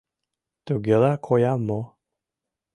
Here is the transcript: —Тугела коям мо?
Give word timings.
—Тугела 0.65 1.13
коям 1.25 1.59
мо? 1.69 1.81